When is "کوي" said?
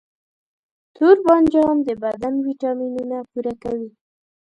3.63-3.89